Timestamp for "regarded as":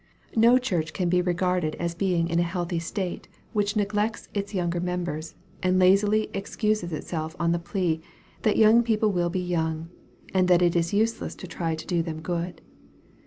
1.21-1.93